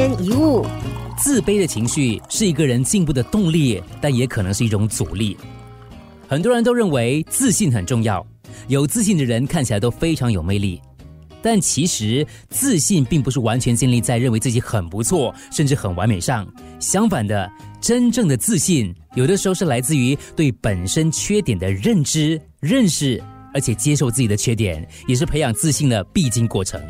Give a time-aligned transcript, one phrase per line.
[0.00, 0.64] 天一物，
[1.18, 5.36] 自卑的情绪是一个人进步的动力，但也可能是一种阻力。
[6.26, 8.26] 很多人都认为自信很重要，
[8.66, 10.80] 有自信的人看起来都非常有魅力。
[11.42, 16.50] 但其实自信并不是完全建立在认为自己很不错，甚至很完美上。
[16.78, 23.22] 相反的，真正的自信有的时候是来自于对本身缺点的认知、认识，
[23.52, 26.80] 而且接受自己的缺点，也是培养自信的必经过程。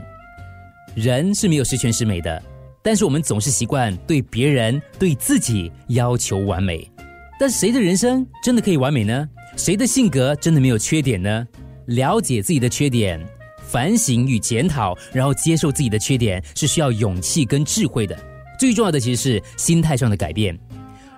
[0.95, 2.41] 人是没有十全十美的，
[2.83, 6.91] 但是我们总是习惯对别人、对自己要求完美。
[7.39, 9.29] 但谁的人生真的可以完美呢？
[9.57, 11.46] 谁的性格真的没有缺点呢？
[11.87, 13.21] 了解自己的缺点。
[13.63, 18.18] 反省与检讨，然后接受自己的缺点，是需要勇气跟智慧的。
[18.59, 20.59] 最重要的其实是心态上的改变。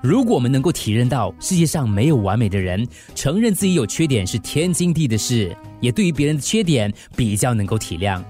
[0.03, 8.23] 如果我们能够体认到世界上没有完美的人，承认自己有缺点是天经地义的事，也对于别人的缺点比较能够体谅。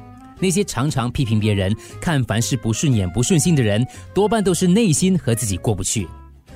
[0.42, 6.08] 那些常常批评别人、看凡事不顺眼、不顺心的人，多半都是内心和自己过不去。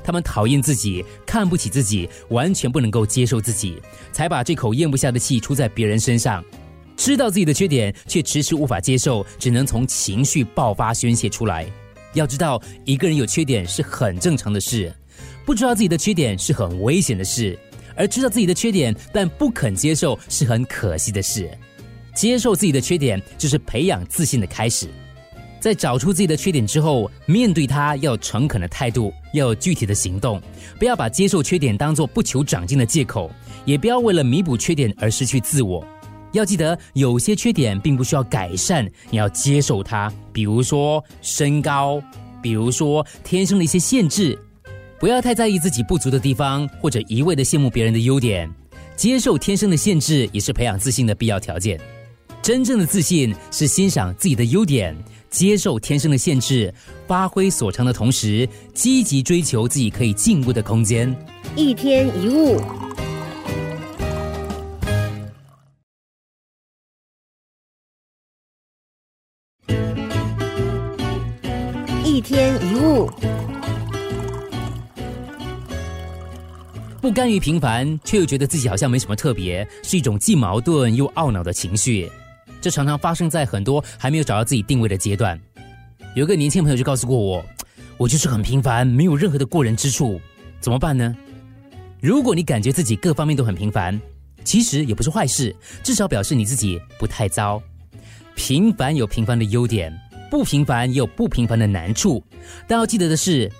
[0.03, 3.81] 他们讨厌自己，看不起自己，完全不能够接受自己，
[4.13, 6.45] 才把这口咽不下的气出在别人身上。
[6.97, 11.65] 知道自己的缺点，却迟迟无法接受，只能从情绪爆发宣泄出来。
[12.15, 14.95] 要知道，一个人有缺点是很正常的事，
[15.45, 17.59] 不知道自己的缺点是很危险的事，
[17.95, 21.51] 而知道自己的缺点但不肯接受是很可惜的事。
[22.17, 24.89] 接受自己的缺点，就是培养自信的开始。
[25.61, 30.41] 在找出自己的缺点之后，面对它要有诚恳的态度，要有具体的行动，
[30.79, 33.31] 不要把接受缺点当作不求长进的借口，
[33.65, 35.85] 也不要为了弥补缺点而失去自我。
[36.33, 40.13] 要记得，有些缺点并不需要改善，你要接受它。
[40.33, 42.01] 比如说身高，
[42.43, 44.39] 比如说天生的一些限制，
[45.01, 48.49] 不要太在意自己不足的地方，或者一味的羡慕别人的优点。
[48.95, 51.81] 接受天生的限制，也是培养自信的必要条件。
[52.47, 54.97] 真正的自信是欣赏自己的优点，
[55.29, 56.73] 接受天生的限制，
[57.05, 61.13] 发挥所长的同时，积极追求自己可以进步的空间。
[61.57, 62.61] 一天一物。
[72.05, 73.11] 一天一物，
[77.01, 82.09] 不甘于平凡，却又觉得自己好像没什么特别，是一种既矛盾又懊恼的情绪。
[82.61, 85.39] 这常常发生在很多还没有找到自己定位的阶段。
[86.15, 87.45] 有一个年轻朋友就告诉过我
[87.97, 90.21] ：“我就是很平凡，没有任何的过人之处，
[90.61, 91.15] 怎么办呢？”
[92.01, 94.01] 如果你感觉自己各方面都很平凡，
[94.45, 97.63] 其实也不是坏事，至少表示你自己不太糟。
[98.35, 99.93] 平凡有平凡的优点。
[100.29, 102.21] 不平凡也有不平凡的难处，
[102.67, 103.51] 但要记得的是，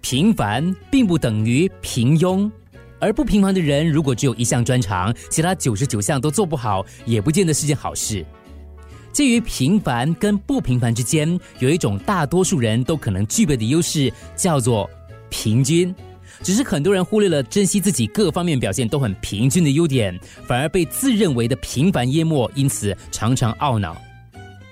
[0.00, 2.50] 平凡并不等于平庸，
[2.98, 8.24] 而不平凡的人如果只有一项专长，其他九十九项都做不好，也不见得是件好事。
[9.14, 14.90] 介于平凡跟不平凡之间，有一种大多数人都可能具备的优势，叫做
[15.30, 15.94] 平均。
[16.42, 23.96] 只是很多人忽略了珍惜自己各方面表现都很平均的优点，反而被自认为的平凡淹没，因此常常懊恼。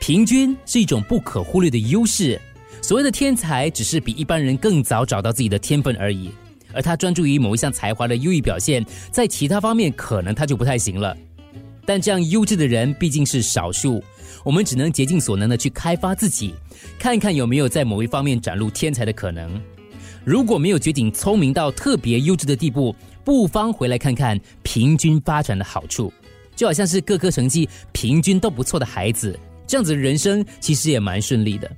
[0.01, 2.39] 平均是一种不可忽略的优势。
[2.83, 6.33] 所谓的天才，只是比一般人更早找到自己的天分而已。
[6.75, 11.17] 而他专注于某一项才华的优异表现，在其他方面可能他就不太行了。
[11.85, 14.03] 但这样优质的人毕竟是少数，
[14.45, 16.55] 我们只能竭尽所能的去开发自己，
[16.99, 19.61] 看看有没有在某一方面展露天才的可能。
[20.25, 22.95] 如果没有绝顶聪明到特别优质的地步，
[23.25, 26.13] 不妨回来看看平均发展的好处。
[26.55, 29.37] 就好像是各科成绩平均都不错的孩子。
[29.67, 31.71] 这样子的人生其实也蛮顺利的。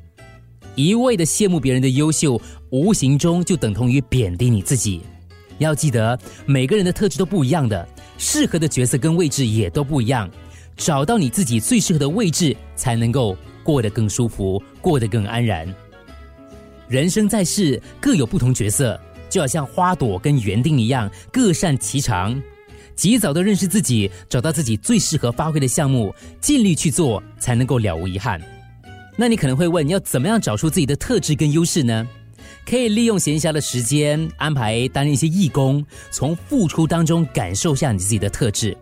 [0.74, 2.38] 一味的羡慕别人的优秀，
[2.70, 5.00] 无形中就等同于贬低你自己。
[5.58, 7.88] 要记得，每个人的特质都不一样的，
[8.18, 10.30] 适合的角色跟位置也都不一样。
[10.76, 15.72] 找到你自己最适合的位置，才能够过得更舒服，过得更安然。
[16.88, 22.40] 人生在世，各有不同角色，就好像花朵跟园丁一样，各擅其长。
[22.96, 28.40] 及早的认识自己，找到自己最适合发挥的项目，尽力去做，才能够了无遗憾。
[29.16, 32.06] 那你可能会问，要怎么样找出自己的特质跟优势呢？
[32.66, 38.76] 可以利用闲暇的时间，安排担任一些义工，从付出当中感受下你自己的特质，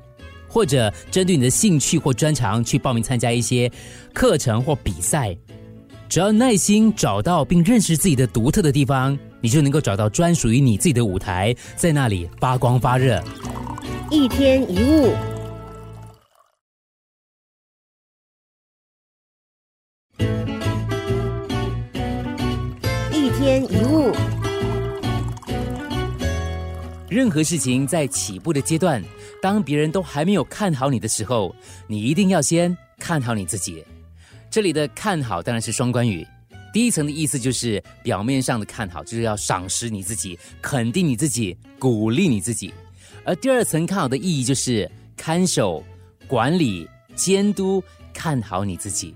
[0.49, 3.70] 或者针对你的兴趣或专长去报名参加一些
[4.12, 5.37] 课程或比赛。
[6.08, 13.23] 只要耐心找到并认识自己的独特的地方，你就能够找到专属于你自己的舞台，在那里发光发热。
[14.11, 15.14] 一天一物，
[27.12, 29.05] 任何事情在起步的阶段，
[29.43, 31.55] 当别人都还没有看好你的时候，
[31.87, 33.85] 你一定要先看好你自己。
[34.50, 36.26] 这里的“看好”当然是双关语，
[36.73, 42.73] 第一层的意思就是表面上的看好，就是要赏识你自己，肯定你自己，鼓励你自己；
[43.26, 45.85] 而第二层看好的意义就是看守、
[46.26, 49.14] 管理、监督，看好你自己。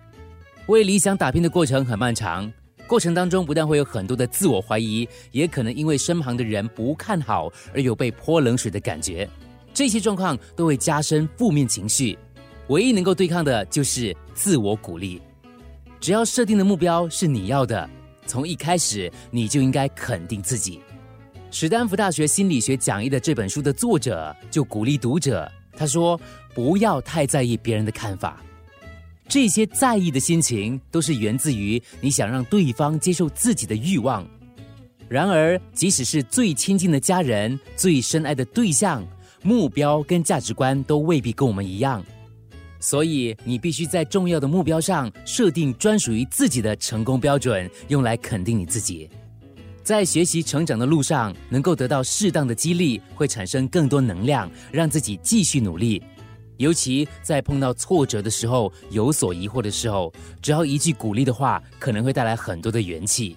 [0.67, 2.53] 为理想打拼的过程很漫长，
[2.87, 9.29] 过程当中不但会有很多的自我怀疑，也可能因为身旁的人不看好而有被泼冷水的感觉。
[9.75, 12.17] 这些状况都会加深负面情绪。
[12.69, 15.21] 唯一能够对抗的就是自我鼓励。
[16.01, 17.89] 只要设定的目标是你要的，
[18.27, 20.81] 从一开始你就应该肯定自己。
[21.51, 26.21] 史丹福大学心理学讲义的这本书的作者就鼓励读者，他说
[26.55, 28.43] ：“不要太在意别人的看法，
[29.29, 34.27] 这些在意的心情都是源自于你想让对方接受自己的欲望。
[35.09, 39.07] 然而，即使是最亲近的家人、最深爱的对象，
[39.43, 42.05] 目标跟价值观都未必跟我们一样。”
[42.79, 49.09] 所以，你必须在重要的目标上设定专属于自己的成功标准，用来肯定你自己。
[49.83, 56.03] 在学习成长的路上，能够得到适当的激励，会产生更多能量，让自己继续努力。
[56.57, 63.37] 尤其在碰到挫折的时候，有所疑惑的时候，只要一句鼓励的话，可能会带来很多的元气。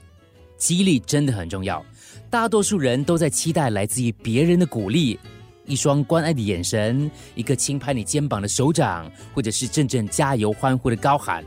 [0.58, 1.86] 激励真的很重要，
[2.30, 5.18] 大多数人都在期待来自于别人的鼓励。
[5.66, 11.46] 一双关爱的眼神，一个轻拍你肩膀的手掌，或者是阵阵加油欢呼的高喊，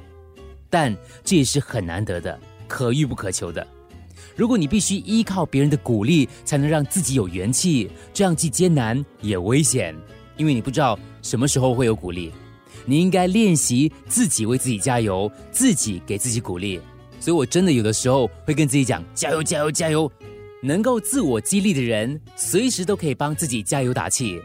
[0.70, 2.38] 但这也是很难得的，
[2.68, 3.66] 可遇不可求的。
[4.36, 9.94] 如果你必须依靠别人的鼓励才能让自己有元气，这样既艰难也危险，
[10.36, 12.30] 因为你不知道什么时候会有鼓励。
[12.84, 16.80] 你应该练习自己为自己加油，自己给自己鼓励。
[17.20, 20.10] 所以我真的有的时候会跟自己讲：加油，加油，加油。
[20.64, 24.40] 能够自我激励的人，随时都可以帮自己加油打气。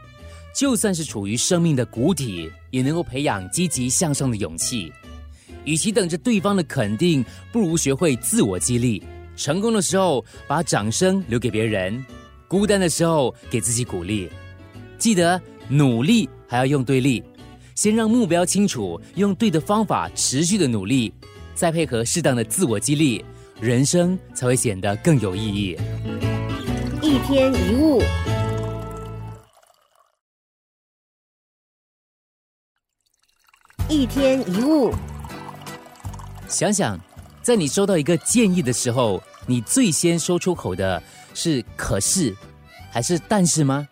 [0.53, 4.91] 就算是处于生命的谷底，也能够培养积极向上的勇气。
[5.63, 9.03] 与其等着对方的肯定，不如学会自我激励。
[9.35, 12.03] 成功的时候，把掌声留给别人；
[12.47, 14.29] 孤单的时候，给自己鼓励。
[14.97, 17.23] 记得努力还要用对力，
[17.75, 21.13] 先让目标清楚，用对的方法持续的努力，
[21.53, 23.23] 再配合适当的自我激励。
[23.59, 25.75] 人生才会显得更有意义。
[27.01, 28.01] 一天一物，
[33.89, 34.93] 一天一物。
[36.47, 36.99] 想想，
[37.41, 41.01] 在你收到一个建议的时候，你最先说出口的
[41.33, 42.35] 是“可是”
[42.91, 43.87] 还是“但是”吗？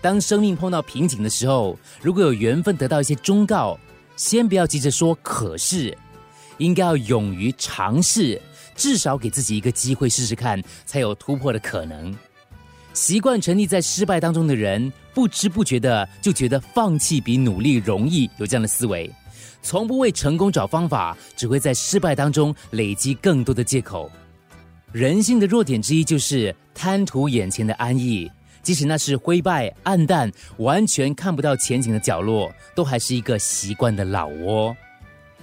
[0.00, 3.78] 当生命碰到瓶颈的时候，如果有缘分得到一些忠告，
[4.16, 5.96] 先不要急着说“可是”，
[6.58, 8.40] 应该要勇于尝试。
[8.76, 12.14] 至少给自己一个机会试试看，才有突破的可能。
[12.92, 19.10] 习惯沉溺在失败当中的人，不知不觉的就觉得放弃比努力容易，有这样的思维，
[19.62, 24.10] 从不为成功找方法，只会在失败当中累积更多的借口。
[24.92, 28.30] 人性的弱点之一就是贪图眼前的安逸，
[28.66, 34.76] 即使那是灰败、暗淡、完全看不到前景的角落，都还是一个习惯的老窝。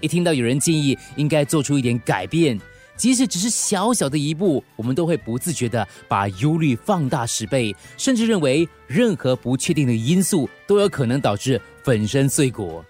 [0.02, 2.60] 一听到有人建议应该做出一点改变。
[2.98, 12.84] 即使只是小小的一步，我们都会不自觉的把忧虑放大十倍，甚至认为任何不确定的因素都有可能导致粉身碎骨。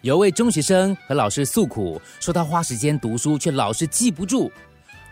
[0.00, 4.50] 有位中学生和老师诉苦，说他花时间读书却老是记不住，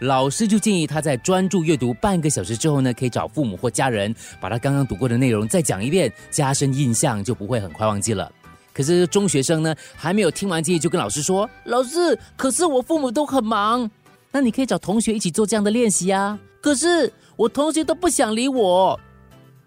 [0.05, 8.31] 老师就建议他在专注阅读半个小时之后呢，可以找父母或家人把他刚刚读过的内容再讲一遍，加深印象，就不会很快忘记了。
[8.75, 13.91] 可是中学生呢，还没有听完建议，就跟老师说：“老师，可是我父母都很忙，
[14.31, 19.01] 那你可以找同学一起做这样的练习啊。”可是我同学都不想理我。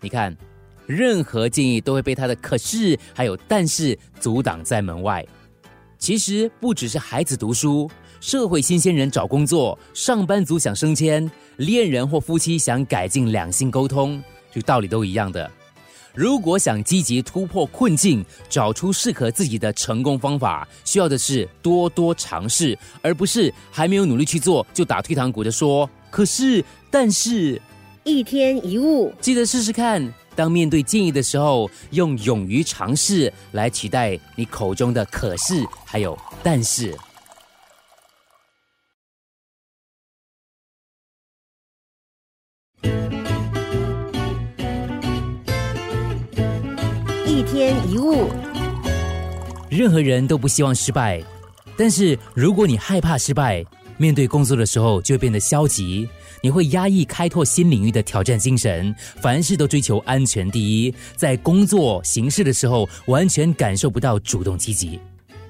[0.01, 0.37] 你看，
[0.85, 5.25] 任何建议都会被他的“可是”还有“但是”阻挡在门外。
[5.97, 14.21] 其实不只是孩子读书，社会新鲜人找工作，上班族想升迁，恋人或夫妻想改进两性沟通，
[14.51, 15.49] 就道理都一样的。
[16.13, 25.87] 如果想积极突破困境，找出适合自己的成功方法，需要的是多多尝试，而不是还没有努力去做就打退堂鼓的说。
[26.09, 27.61] 可是，但是，
[28.03, 30.11] 一天一物，记得试试看。
[30.35, 36.97] 当面对建议的时候，用勇于尝试来取代你口中的可是，还有但是。
[47.27, 48.29] 一天一物，
[49.69, 51.21] 任何人都不希望失败，
[51.75, 53.65] 但是如果你害怕失败，
[53.97, 56.07] 面对工作的时候就会变得消极，
[56.41, 64.97] 你会压抑开拓新领域的挑战精神，凡事都追求安全第一，在工作行事的时候完全感受不到主动积极。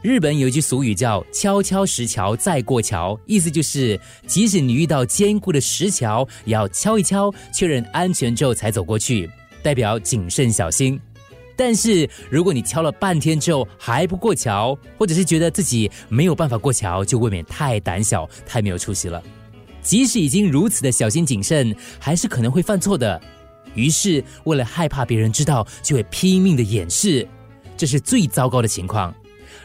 [0.02, 9.30] 日本有一句俗语叫“敲敲石桥再过桥”，意思就是即使你遇到坚固的石桥，也要敲一敲，确认安全之后才走过去，
[9.62, 11.00] 代表谨慎小心。
[11.58, 19.22] 但是如果你敲了半天之后还不过桥，或者是觉得自己没有办法过桥，就未免太胆小、太没有出息了。
[19.82, 23.20] 即使已经如此的小心谨慎，还是可能会犯错的。
[23.74, 27.28] 于是为了害怕别人知道，就会拼命的掩饰，
[27.76, 29.14] 这是最糟糕的情况。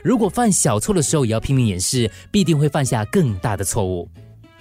[0.03, 4.09] 如果犯小错的时候也要拼命掩饰，必定会犯下更大的错误。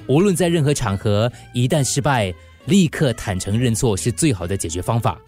[0.08, 2.34] 无论在任何场合，一旦失败，
[2.66, 5.20] 立刻坦诚认错是最好的解决方法。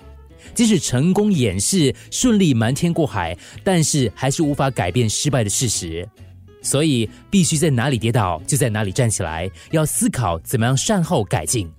[0.53, 6.07] 即使成功掩饰，顺利瞒天过海，但是还是无法改变失败的事实。
[6.61, 11.69] 所以，必须在哪里跌倒就在哪里站起来，要思考怎么样善后改进。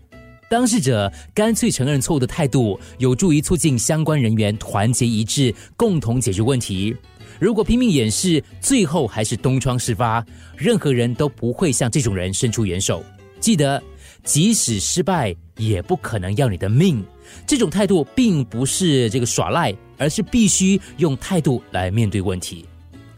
[0.50, 6.94] 当事者干脆承认错误的态度，有助于促进相关人员团结一致，共同解决问题。
[7.40, 10.24] 如果拼命掩饰，最后还是东窗事发，
[10.56, 13.02] 任何人都不会向这种人伸出援手。
[13.40, 13.82] 记得，
[14.22, 17.04] 即使失败，也不可能要你的命。
[17.46, 22.64] 这种态度并不是这个耍赖，而是必须用态度来面对问题。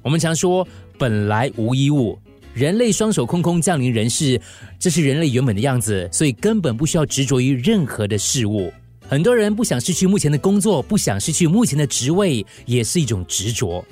[0.02, 0.66] 我们常说，
[0.98, 2.18] 本来无一物，
[2.54, 4.40] 人类双手空空降临人世，
[4.78, 8.72] 这是人类原本的样子，所以根本不需要执着于任何的事物。
[9.08, 13.84] 很多人不想失去目前的工作，不想失去目前的职位，也是一种执着。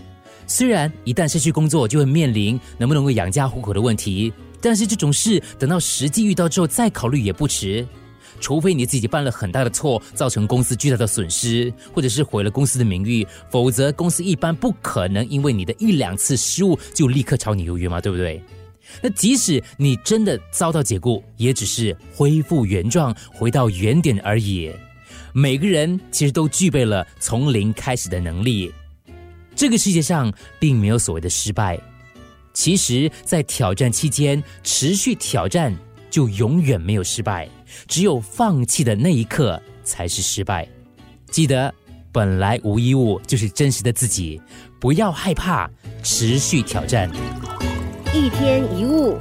[0.47, 7.87] 虽然一旦失去工作，就会面临能不能够养家糊口的问题，但是这种事等到实际遇到之后再考虑也不迟。
[8.41, 18.43] 除非你自己犯了很大的错，造成公司巨大的损失，或者是毁了公司的名誉，否则公司一般不可能因为你的一两次失误就立刻炒你鱿鱼嘛，对不对？
[19.03, 24.71] 那即使你真的遭到解雇，也只是恢复原状，回到原点而已。
[25.33, 28.73] 每个人其实都具备了从零开始的能力。
[29.57, 31.79] 这个世界上并没有所谓的失败，
[32.53, 35.75] 其实，在挑战期间持续挑战，
[36.15, 37.49] 就永远没有失败。
[37.89, 40.65] 只有放弃的那一刻才是失败。
[41.29, 41.75] 记得，
[42.13, 44.41] 本来无一物就是真实的自己，
[44.81, 45.69] 不要害怕，
[46.05, 47.11] 持续挑战。
[48.15, 49.19] 一天一物。